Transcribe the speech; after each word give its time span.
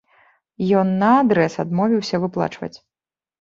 Ён 0.79 0.87
наадрэз 1.03 1.59
адмовіўся 1.65 2.21
выплачваць. 2.25 2.73